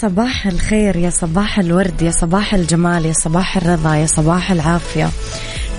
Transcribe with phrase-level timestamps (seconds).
[0.00, 5.10] صباح الخير يا صباح الورد يا صباح الجمال يا صباح الرضا يا صباح العافية.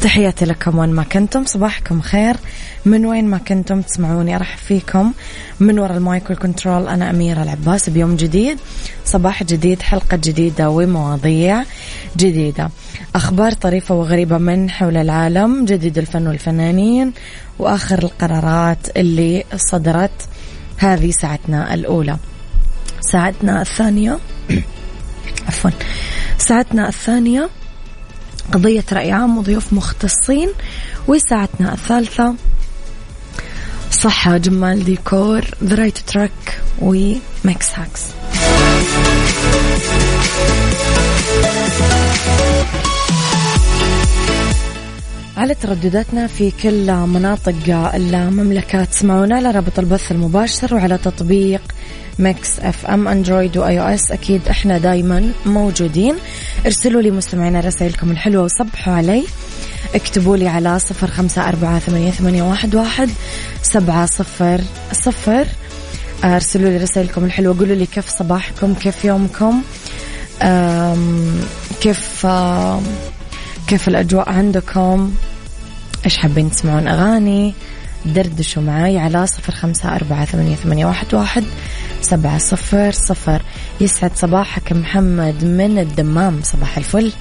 [0.02, 2.36] تحياتي لكم وين ما كنتم صباحكم خير.
[2.86, 5.14] من وين ما كنتم تسمعوني أرحب فيكم.
[5.60, 7.90] من وراء ال mic وال control أنا أميرة العباس.
[7.90, 8.58] بيوم جديد
[9.06, 11.64] صباح جديد حلقة جديدة ومواضيع
[12.18, 12.70] جديدة.
[13.16, 17.14] أخبار طريفة وغريبة من حول العالم جديد الفن والفنانين
[17.60, 20.28] وآخر القرارات اللي صدرت
[20.78, 22.18] هذه ساعتنا الأولى.
[23.12, 24.20] ساعتنا الثانية.
[25.48, 25.72] عفوا.
[26.38, 27.50] ساعتنا الثانية
[28.54, 30.50] قضية رأي عام وضيوف مختصين
[31.08, 32.36] وساعتنا الثالثة
[33.92, 38.02] صحة جمال ديكور the right track و mix hacks
[45.38, 47.54] على تردداتنا في كل مناطق
[47.96, 48.84] المملكة.
[48.84, 51.62] تسمعونا على رابط البث المباشر وعلى تطبيق
[52.20, 56.16] Mix FM Android و iOS أكيد إحنا دايما موجودين.
[56.66, 59.24] ارسلوا لي مستمعينا رسائلكم الحلوة وصبحوا علي
[59.96, 63.10] اكتبوا لي على صفر خمسة أربعة ثمانية, واحد
[63.62, 64.62] سبعة صفر
[64.92, 65.48] صفر.
[66.24, 69.62] ارسلوا لي رسائلكم الحلوة قولوا لي كيف صباحكم كيف يومكم
[71.82, 72.28] كيف
[73.74, 75.14] كيف الأجواء عندكم؟
[76.06, 77.54] إيش حابين تسمعون أغاني؟
[78.06, 81.44] دردشوا معي على صفر خمسة أربعة ثمانية, ثمانية واحد, واحد
[82.02, 83.42] سبعة صفر صفر.
[83.82, 86.40] يسعد صباحك محمد من الدمام.
[86.44, 87.12] صباح الفل.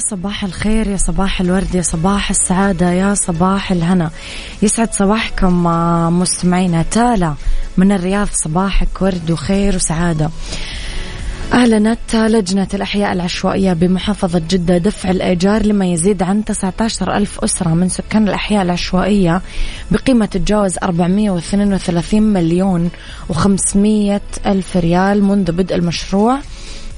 [0.00, 4.10] صباح الخير يا صباح الورد يا صباح السعادة يا صباح الهنا.
[4.62, 6.82] يسعد صباحكم آه، مستمعينا.
[6.82, 7.34] تالا
[7.76, 10.30] من الرياض صباحك ورد وخير وسعادة.
[11.52, 17.88] أعلنت لجنة الأحياء العشوائية بمحافظة جدة دفع الإيجار لما يزيد عن 19 ألف أسرة من
[17.88, 19.42] سكان الأحياء العشوائية
[19.90, 22.90] بقيمة تتجاوز 432 مليون
[23.32, 26.38] و500 ألف ريال منذ بدء المشروع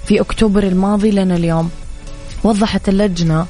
[0.07, 1.71] في أكتوبر الماضي لنا اليوم.
[2.45, 3.47] وضحت اللجنة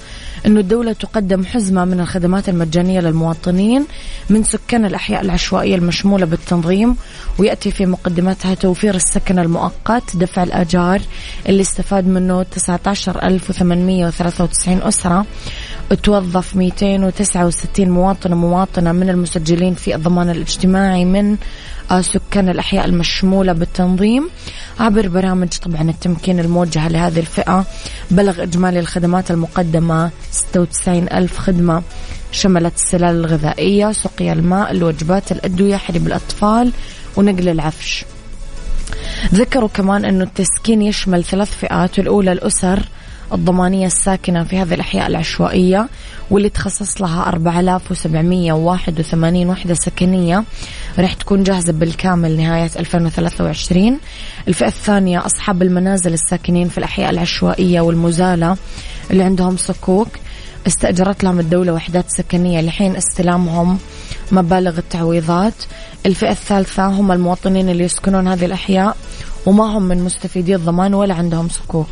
[0.47, 3.85] أن الدولة تقدم حزمة من الخدمات المجانية للمواطنين
[4.31, 6.97] من سكان الأحياء العشوائية المشمولة بالتنظيم
[7.39, 11.01] ويأتي في مقدمتها توفير السكن المؤقت دفع الأجار
[11.49, 15.27] اللي استفاد منه 19893 أسرة.
[16.03, 21.37] توظف 269 مواطن ومواطنة من المسجلين في الضمان الاجتماعي من
[22.01, 24.31] سكان الأحياء المشمولة بالتنظيم
[24.81, 27.67] عبر برامج طبعا التمكين الموجهة لهذه الفئة
[28.11, 31.83] بلغ إجمالي الخدمات المقدمة 96 ألف خدمة
[32.33, 36.73] شملت السلال الغذائية سقيا الماء الوجبات الأدوية حليب الأطفال
[37.17, 38.05] ونقل العفش.
[39.35, 42.83] ذكروا كمان أنه التسكين يشمل ثلاث فئات الأولى الأسر
[43.35, 45.89] الضمانية الساكنة في هذه الأحياء العشوائية
[46.31, 50.45] واللي تخصص لها 4781 وحدة سكنية.
[50.99, 53.99] راح تكون جاهزة بالكامل نهاية 2023
[54.49, 58.57] الفئة الثانية أصحاب المنازل الساكنين في الأحياء العشوائية والمزالة
[59.11, 60.09] اللي عندهم صكوك.
[60.67, 63.79] استأجرت لهم الدولة وحدات سكنية لحين استلامهم
[64.33, 65.55] مبالغ التعويضات.
[66.07, 68.97] الفئة الثالثة هم المواطنين اللي يسكنون هذه الأحياء.
[69.47, 71.89] وما هم من مستفيدي الضمان ولا عندهم صكوك.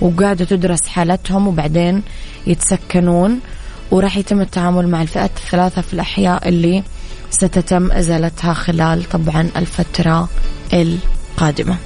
[0.00, 2.02] وقاعدة تدرس حالتهم وبعدين
[2.46, 3.40] يتسكنون.
[3.90, 6.82] وراح يتم التعامل مع الفئات الثلاثة في الأحياء اللي
[7.30, 10.28] ستتم إزالتها خلال طبعا الفترة
[10.72, 11.76] القادمة.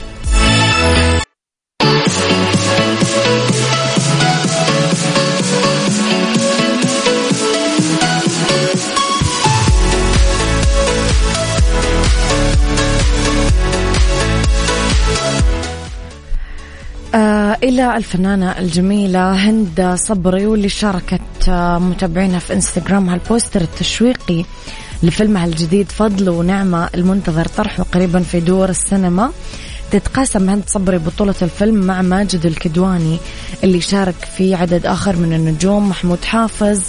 [17.62, 24.44] إلى الفنانة الجميلة هند صبري واللي شاركت آه متابعينها في إنستغرام هالبوستر التشويقي
[25.02, 29.30] لفيلمها الجديد فضل ونعمة المنتظر طرحه قريبا في دور السينما.
[29.90, 33.18] تتقاسم هند صبري بطولة الفيلم مع ماجد الكدواني
[33.64, 36.82] اللي شارك فيه عدد آخر من النجوم محمود حافظ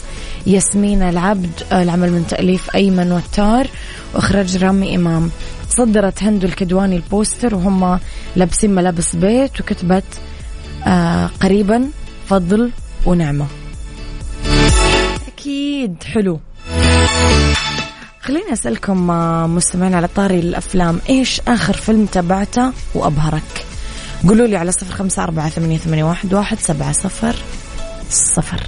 [0.48, 3.68] ياسمين العبد آه، العمل من تأليف أيمن وتار
[4.14, 5.32] وإخراج رامي إمام.
[5.70, 8.00] صدرت هند الكدواني البوستر وهم
[8.36, 10.04] لابسين ملابس بيت وكتبت
[11.42, 11.90] قريبا
[12.30, 12.72] فضل
[13.06, 13.46] ونعمة.
[15.28, 16.40] أكيد حلو.
[18.22, 23.66] خليني أسألكم آه، مستمعين على طاري الأفلام إيش آخر فيلم تابعته وأبهرك؟
[24.28, 27.36] قولوا لي على صفر خمسة أربعة ثمانية, ثمانية واحد, واحد سبعة صفر
[28.10, 28.64] صفر.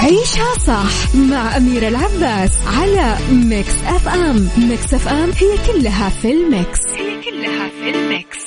[0.00, 6.80] عيشها صح مع أميرة العباس على Mix FM Mix FM هي كلها في ال mix.
[6.80, 8.41] هي كلها في ال mix.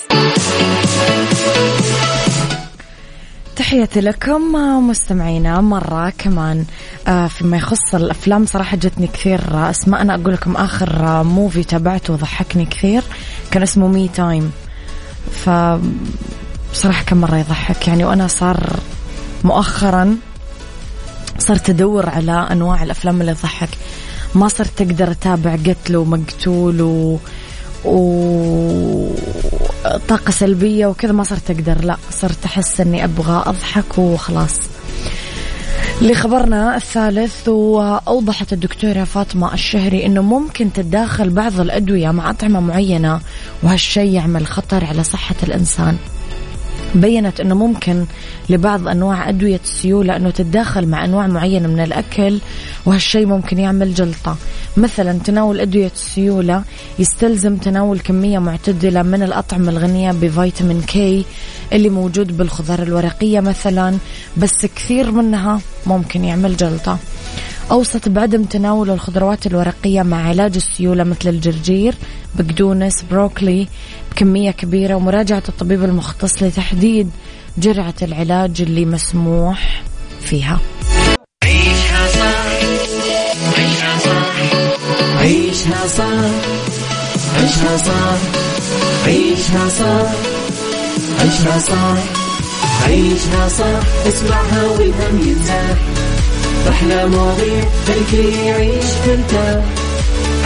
[3.65, 4.41] تحياتي لكم
[4.89, 6.65] مستمعينا مرة كمان
[7.07, 12.65] آه، فيما يخص الأفلام صراحة جتني كثير أسماء أنا أقول لكم آخر movie تابعته وضحكني
[12.65, 13.03] كثير
[13.51, 14.51] كان اسمه Me Time
[15.31, 15.50] ف
[16.73, 17.88] بصراحة كم مرة يضحك.
[17.88, 18.79] يعني وأنا صار
[19.44, 20.18] مؤخرا
[21.39, 23.69] صرت أدور على أنواع الأفلام اللي تضحك.
[24.35, 27.19] ما صرت تقدر أتابع قتل ومقتول و
[29.93, 34.59] وطاقة سلبية وكذا ما صرت أقدر لا صرت أحس أني أبغى أضحك وخلاص.
[36.01, 43.19] لخبرنا الثالث وأوضحت الدكتورة فاطمة الشهري أنه ممكن تتداخل بعض الأدوية مع أطعمة معينة
[43.63, 45.97] وهالشيء يعمل خطر على صحة الإنسان.
[46.95, 48.05] بينت أنه ممكن
[48.49, 52.39] لبعض أنواع أدوية السيولة أنه تتداخل مع أنواع معينة من الأكل
[52.85, 54.37] وهالشيء ممكن يعمل جلطة.
[54.77, 56.63] مثلا تناول أدوية السيولة
[56.99, 61.25] يستلزم تناول كمية معتدلة من الأطعمة الغنية بفيتامين كي
[61.73, 63.97] اللي موجود بالخضار الورقية مثلا
[64.37, 66.97] بس كثير منها ممكن يعمل جلطة.
[67.71, 71.95] أوصت بعدم تناول الخضروات الورقية مع علاج السيولة مثل الجرجير
[72.35, 73.67] بقدونس بروكلي
[74.12, 77.09] بكمية كبيرة ومراجعة الطبيب المختص لتحديد
[77.57, 79.83] جرعة العلاج اللي مسموح
[80.21, 80.59] فيها.
[81.44, 82.45] عيشها صح.
[83.57, 84.35] عيشها صح.
[85.19, 86.25] عيشها صح.
[87.35, 88.19] عيشها صح.
[89.06, 90.11] عيشها صح.
[91.19, 91.97] عيشها صح.
[92.88, 94.07] عيشها صح.
[94.07, 96.15] اسمعها والهم ينزاح.
[96.69, 99.64] أحلى مواضيع خلي يعيش ترتاح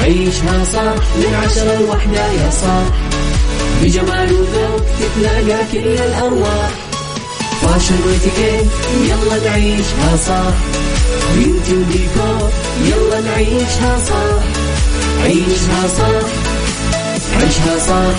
[0.04, 2.88] عيشها صح من عشرة لوحدة يا صاح
[3.82, 6.70] بجمال وذوق تتلاقى كل الأرواح
[7.62, 8.72] fashion واتيكيت
[9.04, 10.54] يلا نعيشها صح
[11.36, 12.50] beauty وديكور
[12.86, 14.44] يلا نعيشها صح
[15.24, 16.28] عيشها صح
[17.42, 18.18] عيشها صح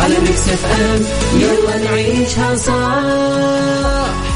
[0.00, 1.04] على Mix FM
[1.40, 4.14] يلا نعيشها صح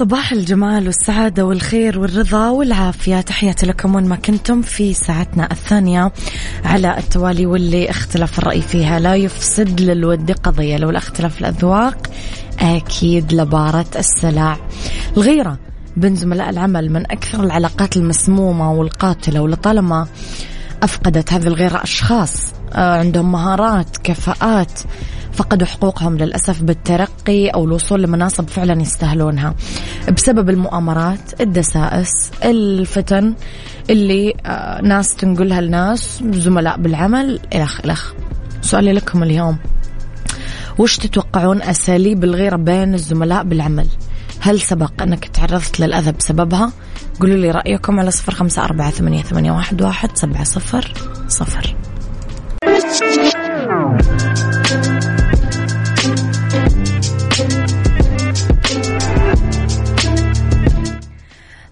[0.00, 3.20] صباح الجمال والسعادة والخير والرضا والعافية.
[3.20, 6.12] تحياتي لكم وين ما كنتم في ساعتنا الثانية
[6.64, 10.76] على التوالي واللي اختلف الرأي فيها لا يفسد للود قضية.
[10.76, 12.06] لو الاختلاف الأذواق
[12.60, 14.56] أكيد لبارة السلع.
[15.16, 15.58] الغيرة
[15.96, 20.06] بين زملاء العمل من أكثر العلاقات المسمومة والقاتلة ولطالما
[20.82, 24.72] أفقدت هذه الغيرة أشخاص آه، عندهم مهارات كفاءات
[25.32, 29.54] فقدوا حقوقهم للأسف بالترقي أو الوصول لمناصب فعلا يستاهلونها.
[30.16, 32.10] بسبب المؤامرات الدسائس
[32.44, 33.34] الفتن
[33.90, 38.12] اللي آه، ناس تنقلها لناس زملاء بالعمل إلخ إلخ
[38.60, 39.58] سؤالي لكم اليوم.
[40.78, 43.86] وش تتوقعون أساليب الغيرة بين الزملاء بالعمل؟
[44.40, 46.72] هل سبق أنك تعرضت للأذى بسببها؟
[47.20, 50.94] قولوا لي رأيكم على صفر خمسة أربعة ثمانية, واحد سبعة صفر
[51.28, 51.76] صفر.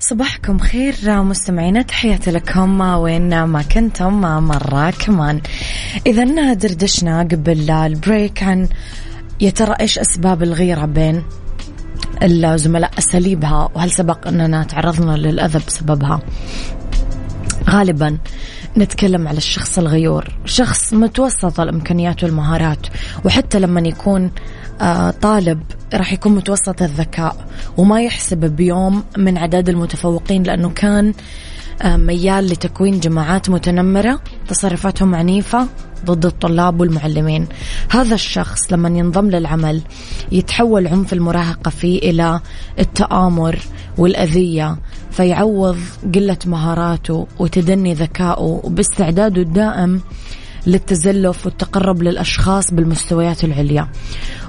[0.08, 2.80] صباحكم خير مستمعينا تحياتي لكم.
[2.80, 5.40] وين ما كنتم مرة كمان.
[6.06, 8.68] إذا دردشنا قبل البريك عن
[9.40, 11.22] يا ترى إيش أسباب الغيرة بين
[12.22, 16.20] الزملاء أساليبها؟ وهل سبق أننا تعرضنا للأذى بسببها؟
[17.70, 18.18] غالبا
[18.76, 22.86] نتكلم على الشخص الغيور شخص متوسط الإمكانيات والمهارات
[23.24, 24.30] وحتى لما يكون
[24.80, 25.62] آه، طالب
[25.94, 27.36] راح يكون متوسط الذكاء
[27.76, 31.14] وما يحسب بيوم من عدد المتفوقين لأنه كان
[31.84, 35.66] ميال لتكوين جماعات متنمرة تصرفاتهم عنيفة
[36.04, 37.46] ضد الطلاب والمعلمين.
[37.90, 39.82] هذا الشخص لما ينضم للعمل
[40.32, 42.40] يتحول عنف المراهقة فيه إلى
[42.78, 43.58] التآمر
[43.98, 44.76] والأذية
[45.10, 45.78] فيعوض
[46.14, 50.00] قلة مهاراته وتدني ذكائه وباستعداده الدائم
[50.66, 53.88] للتزلف والتقرب للأشخاص بالمستويات العليا.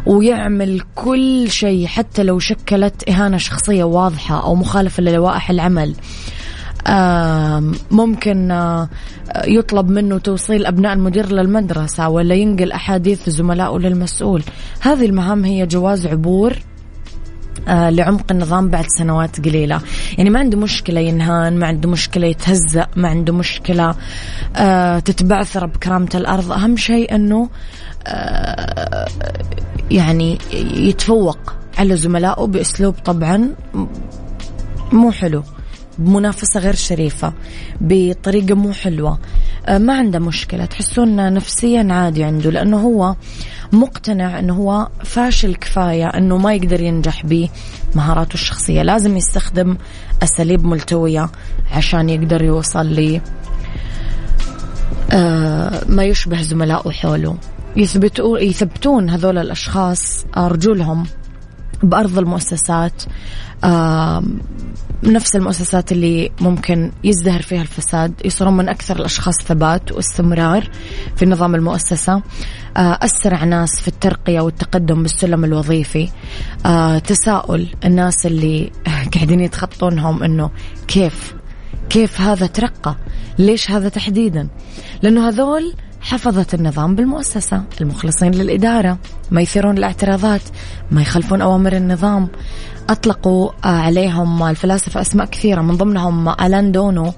[0.05, 5.95] ويعمل كل شيء حتى لو شكلت إهانة شخصية واضحة أو مخالفة للوائح العمل.
[7.91, 8.89] ممكن آه،
[9.45, 14.43] يطلب منه توصيل أبناء المدير للمدرسة ولا ينقل أحاديث زملائه للمسؤول.
[14.81, 16.53] هذه المهام هي جواز عبور
[17.67, 19.81] آه، لعمق النظام بعد سنوات قليلة.
[20.17, 23.95] يعني ما عنده مشكلة ينهان ما عنده مشكلة يتهزأ ما عنده مشكلة
[24.55, 26.51] آه، تتبعثر بكرامة الأرض.
[26.51, 27.49] أهم شيء أنه
[29.91, 30.37] يعني
[30.73, 33.55] يتفوق على زملائه بأسلوب طبعا
[34.91, 35.43] مو حلو.
[35.99, 37.33] بمنافسة غير شريفة
[37.81, 39.19] بطريقة مو حلوة.
[39.65, 40.65] آه، ما عنده مشكلة.
[40.65, 43.15] تحسون نفسيا عادي عنده لأنه هو
[43.71, 48.81] مقتنع أنه هو فاشل كفاية أنه ما يقدر ينجح بمهاراته الشخصية.
[48.81, 49.77] لازم يستخدم
[50.23, 51.29] أساليب ملتوية
[51.71, 53.21] عشان يقدر يوصل ل
[55.11, 57.37] آه، ما يشبه زملائه حوله.
[58.41, 61.05] يثبتون هذول الأشخاص رجولهم
[61.83, 63.03] بأرض المؤسسات
[65.03, 70.69] نفس المؤسسات اللي ممكن يزدهر فيها الفساد يصيرون من أكثر الأشخاص ثبات واستمرار
[71.15, 72.21] في نظام المؤسسة.
[72.77, 76.09] آه، أسرع ناس في الترقية والتقدم بالسلم الوظيفي.
[76.65, 78.71] آه، تساؤل الناس اللي
[79.13, 80.49] قاعدين يتخطونهم أنه
[80.87, 81.35] كيف
[81.89, 82.95] كيف هذا ترقى؟
[83.37, 84.47] ليش هذا تحديدا؟
[85.01, 87.63] لأنه هذول حفظة النظام بالمؤسسة.
[87.81, 88.97] المخلصين للإدارة
[89.31, 90.41] ما يثيرون الاعتراضات
[90.91, 92.27] ما يخلفون أوامر النظام.
[92.89, 97.13] أطلقوا آه، عليهم الفلاسفة أسماء كثيرة من ضمنهم ألان دونو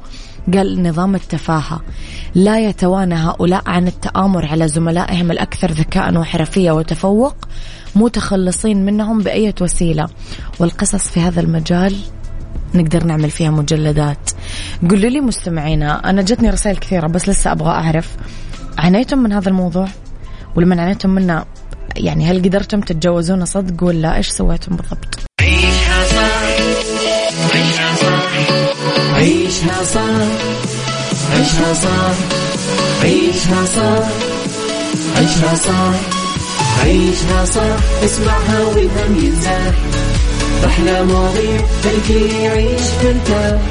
[0.53, 1.81] قال نظام التفاهة
[2.35, 7.35] لا يتوانى هؤلاء عن التآمر على زملائهم الأكثر ذكاء وحرفية وتفوق
[7.95, 10.09] متخلصين منهم بأية وسيلة.
[10.59, 11.95] والقصص في هذا المجال
[12.75, 14.29] نقدر نعمل فيها مجلدات.
[14.89, 18.17] قولوا لي مستمعينا أنا جتني رسائل كثيرة بس لسه أبغى أعرف.
[18.77, 19.87] عانيتم من هذا الموضوع؟
[20.55, 21.45] ولما عانيتم منه
[21.95, 26.43] يعني هل قدرتم تتجاوزونه صدق ولا إيش سويتم بالضبط؟ عيشها صح
[27.53, 28.33] عيشها صح
[29.15, 30.51] عيشها صح
[31.33, 32.15] عيشها صح
[33.03, 34.07] عيشها صح
[35.17, 35.93] عيشها صح
[36.83, 38.03] عيشها صح.
[38.03, 39.73] اسمعها والهم ينزاح
[40.65, 43.61] أحلى مواضيع خلي يعيش مرتاح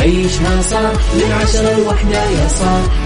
[0.00, 3.05] عيشها صح من عشرة لوحدة يا صاح.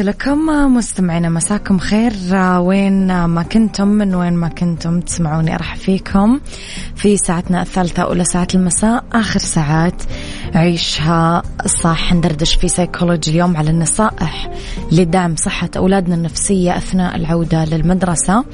[0.00, 2.12] لكم مستمعينا مساكم خير.
[2.58, 6.40] وين ما كنتم من وين ما كنتم تسمعوني أرحب فيكم
[6.96, 10.02] في ساعتنا الثالثة أولى ساعات المساء آخر ساعات
[10.54, 12.12] عيشها صح.
[12.12, 14.50] ندردش في سيكولوجي اليوم على النصائح
[14.92, 18.44] لدعم صحة أولادنا النفسية أثناء العودة للمدرسة.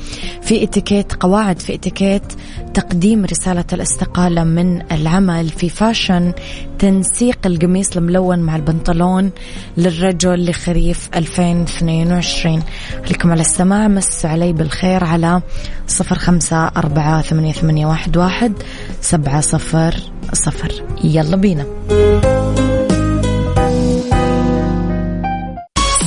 [0.43, 2.33] في اتيكيت قواعد في اتيكيت
[2.75, 6.33] تقديم رسالة الاستقالة من العمل في fashion
[6.79, 9.31] تنسيق القميص الملون مع البنطلون
[9.77, 12.63] للرجل لخريف 2022
[13.05, 13.89] خليكم على السماع.
[13.89, 15.43] مس علي بالخير على
[15.87, 18.53] صفر خمسة أربعة ثمانية, ثمانية واحد, واحد
[19.01, 19.95] سبعة صفر
[20.33, 20.73] صفر.
[21.04, 21.66] يلا بينا.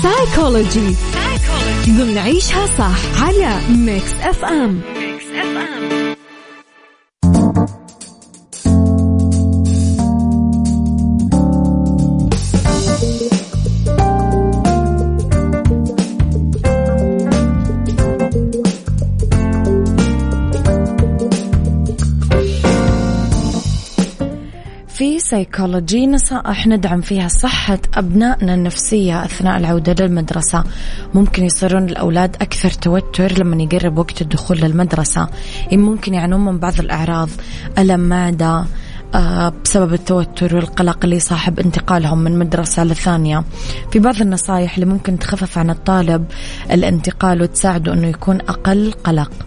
[0.03, 0.95] سايكولوجي
[1.89, 5.96] ضمن عيشها صح على Mix FM Mix FM
[25.29, 30.63] سيكولوجي نصائح ندعم فيها صحة أبنائنا النفسية أثناء العودة للمدرسة.
[31.13, 35.27] ممكن يصيرون الأولاد أكثر توتر لما يقرب وقت الدخول للمدرسة.
[35.71, 37.29] ممكن يعانون من بعض الأعراض
[37.77, 38.65] ألم معدة
[39.15, 43.43] آه، بسبب التوتر والقلق اللي صاحب انتقالهم من مدرسة لثانية.
[43.91, 46.25] في بعض النصائح اللي ممكن تخفف عن الطالب
[46.71, 49.46] الانتقال وتساعده أنه يكون أقل قلق.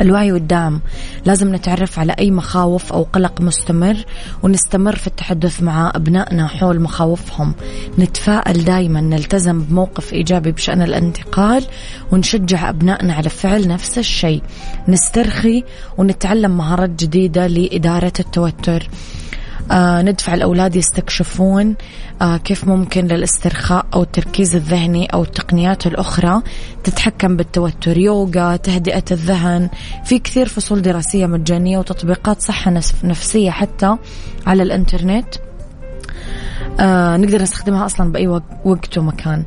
[0.00, 0.80] الوعي والدعم.
[1.24, 3.96] لازم نتعرف على أي مخاوف أو قلق مستمر
[4.42, 7.54] ونستمر في التحدث مع أبنائنا حول مخاوفهم.
[7.98, 11.64] نتفائل دائما نلتزم بموقف إيجابي بشأن الانتقال
[12.12, 14.42] ونشجع أبنائنا على فعل نفس الشيء.
[14.88, 15.64] نسترخي
[15.98, 18.88] ونتعلم مهارات جديدة لإدارة التوتر.
[19.70, 21.74] آه ندفع الأولاد يستكشفون
[22.22, 26.42] آه كيف ممكن للاسترخاء أو التركيز الذهني أو التقنيات الأخرى
[26.84, 27.98] تتحكم بالتوتر.
[27.98, 29.70] يوغا تهدئة الذهن
[30.04, 32.70] في كثير فصول دراسية مجانية وتطبيقات صحة
[33.04, 33.96] نفسية حتى
[34.46, 35.34] على الإنترنت.
[36.80, 38.28] آه نقدر نستخدمها أصلا بأي
[38.64, 39.44] وقت ومكان.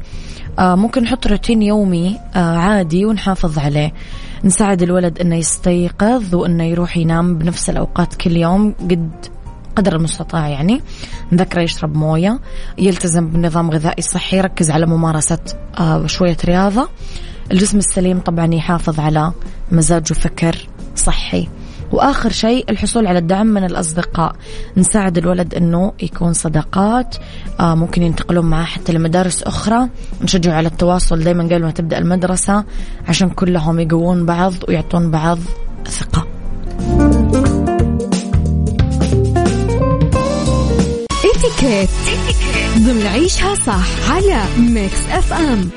[0.60, 3.94] آه ممكن نحط روتين يومي آه عادي ونحافظ عليه.
[4.44, 8.74] نساعد الولد إنه يستيقظ وإنه يروح ينام بنفس الأوقات كل يوم.
[8.80, 9.12] قد
[9.76, 10.82] قدر المستطاع يعني.
[11.32, 12.40] نذكره يشرب موية
[12.78, 15.40] يلتزم بنظام غذائي صحي يركز على ممارسة
[15.80, 16.90] آه، شوية رياضة.
[17.52, 19.32] الجسم السليم طبعا يحافظ على
[19.72, 21.48] مزاج وفكر صحي.
[21.92, 24.36] وآخر شيء الحصول على الدعم من الأصدقاء.
[24.78, 27.16] نساعد الولد إنه يكون صداقات
[27.60, 29.90] آه ممكن ينتقلون معاه حتى لمدارس أخرى.
[30.22, 32.64] نشجعه على التواصل دائما قبل ما تبدأ المدرسة
[33.08, 35.40] عشان كلهم يقوون بعض ويعطون بعض
[35.86, 36.28] ثقة.
[41.60, 41.90] اتيكيت
[42.78, 45.70] ضمن عيشها صح على ميكس اف ام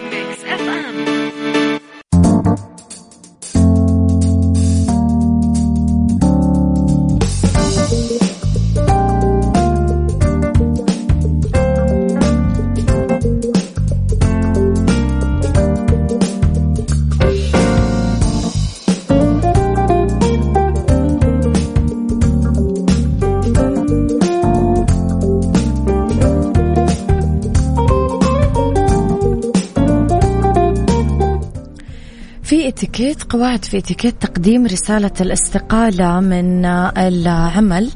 [33.15, 37.91] اتيكيت قواعد في إتيكيت تقديم رسالة الاستقالة من العمل.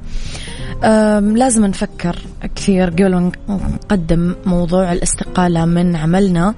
[1.36, 2.16] لازم نفكر
[2.56, 6.54] كثير قبل نقدم موضوع الاستقالة من عملنا.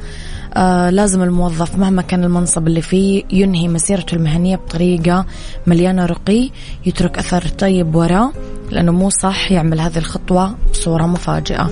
[0.54, 5.26] آه لازم الموظف مهما كان المنصب اللي فيه ينهي مسيرته المهنية بطريقة
[5.66, 6.50] مليانة رقي
[6.86, 8.32] يترك أثر طيب وراه
[8.70, 11.70] لأنه مو صح يعمل هذه الخطوة بصورة مفاجئة.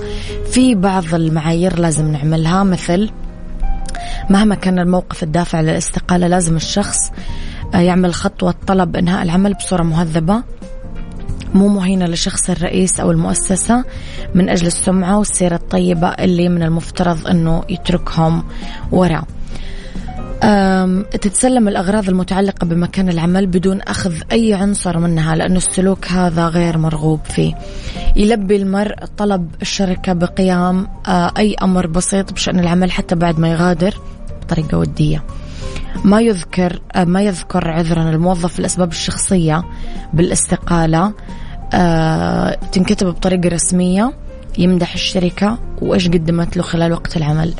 [0.51, 3.11] في بعض المعايير لازم نعملها مثل
[4.31, 6.97] مهما كان الموقف الدافع للاستقالة لازم الشخص
[7.75, 10.43] آه، يعمل خطوة طلب إنهاء العمل بصورة مهذبة.
[11.55, 13.85] مو مهينة لشخص الرئيس أو المؤسسة
[14.35, 18.45] من أجل السمعة والسيرة الطيبة اللي من المفترض أنه يتركهم
[18.93, 19.25] وراء.
[21.11, 27.21] تتسلم الأغراض المتعلقة بمكان العمل بدون أخذ أي عنصر منها لأن السلوك هذا غير مرغوب
[27.25, 27.55] فيه.
[28.17, 33.95] يلبي المرء طلب الشركة بقيام آه، أي أمر بسيط بشأن العمل حتى بعد ما يغادر
[34.43, 35.25] بطريقة ودية.
[36.05, 39.65] ما يذكر آه، ما يذكر عذرا الموظف الأسباب الشخصية
[40.13, 41.13] بالاستقالة
[41.75, 44.13] آه، تنكتب بطريقة رسمية
[44.59, 47.55] يمدح الشركة وإيش قدمت له خلال وقت العمل.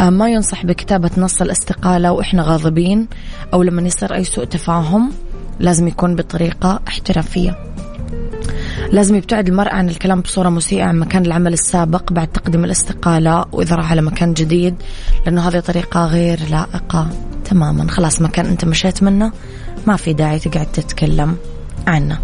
[0.00, 3.08] ما ينصح بكتابة نص الاستقالة وإحنا غاضبين
[3.52, 5.12] أو لما يصير أي سوء تفاهم
[5.58, 7.56] لازم يكون بطريقة احترافية.
[8.92, 13.76] لازم يبتعد المرأة عن الكلام بصورة مسيئة عن مكان العمل السابق بعد تقديم الاستقالة وإذا
[13.76, 14.74] راح على مكان جديد
[15.26, 17.08] لأنه هذه طريقة غير لائقة
[17.44, 17.90] تماما.
[17.90, 19.32] خلاص مكان أنت مشيت منه
[19.86, 21.36] ما في داعي تقعد تتكلم
[21.86, 22.18] عنه.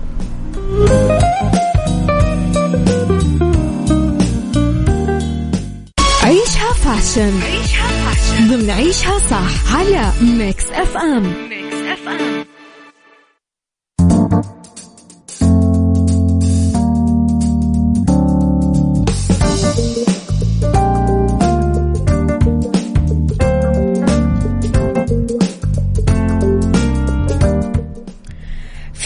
[6.22, 7.42] عيشها fashion.
[7.42, 8.48] عيشها fashion.
[8.48, 12.45] ضمن عيشها صح على Mix FM Mix FM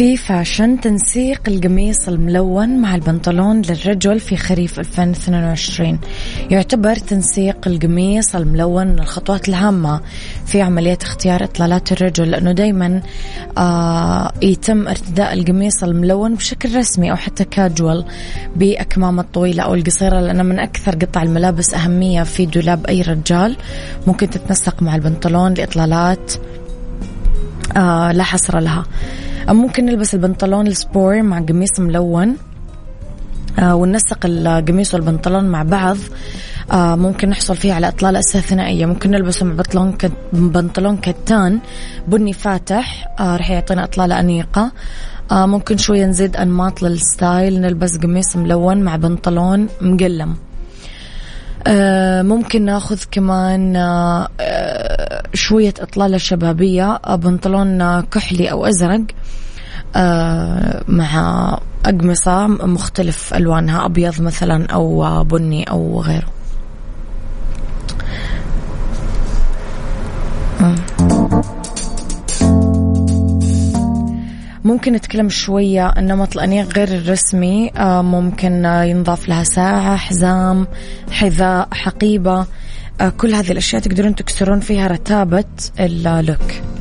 [0.00, 5.98] في فاشن تنسيق القميص الملون مع البنطلون للرجل في خريف 2022
[6.50, 10.00] يعتبر تنسيق القميص الملون من الخطوات الهامة
[10.46, 13.02] في عملية اختيار إطلالات الرجل لأنه دايما
[13.58, 18.04] آه يتم ارتداء القميص الملون بشكل رسمي أو حتى كاجوال
[18.56, 23.56] بأكمام الطويلة أو القصيرة لأنه من أكثر قطع الملابس أهمية في دولاب أي رجال.
[24.06, 26.32] ممكن تتنسق مع البنطلون لإطلالات
[27.76, 28.84] آه لا حصر لها.
[29.48, 32.36] ممكن نلبس البنطلون السبور مع قميص ملون
[33.58, 35.96] آه وننسق القميص والبنطلون مع بعض.
[36.72, 38.86] آه ممكن نحصل فيه على إطلالة استثنائية.
[38.86, 39.96] ممكن نلبسه مع بنطلون
[40.32, 41.58] بنطلون كتان
[42.08, 44.72] بني فاتح آه رح يعطينا إطلالة أنيقة.
[45.32, 50.36] ممكن شوية نزيد أنماط للستايل نلبس قميص ملون مع بنطلون مقلم.
[52.22, 54.28] ممكن ناخذ كمان آه
[55.34, 59.02] شوية إطلالة شبابية آه، بنطلون كحلي أو أزرق
[59.96, 66.26] آه، مع أقمصة مختلف ألوانها أبيض مثلا أو بني أو غيره.
[74.64, 77.70] ممكن نتكلم شوية النمط الأنيق غير الرسمي.
[77.76, 80.66] آه، ممكن ينضاف لها ساعة حزام
[81.10, 82.46] حذاء حقيبة.
[83.16, 85.44] كل هذه الأشياء تقدرون تكسرون فيها رتابة
[85.80, 86.79] اللوك